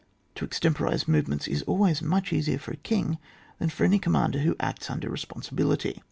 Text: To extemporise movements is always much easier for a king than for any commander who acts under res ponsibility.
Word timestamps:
To 0.33 0.45
extemporise 0.45 1.07
movements 1.07 1.47
is 1.47 1.61
always 1.67 2.01
much 2.01 2.33
easier 2.33 2.57
for 2.57 2.71
a 2.73 2.77
king 2.77 3.19
than 3.59 3.69
for 3.69 3.83
any 3.83 3.99
commander 3.99 4.39
who 4.39 4.55
acts 4.59 4.89
under 4.89 5.11
res 5.11 5.25
ponsibility. 5.25 5.99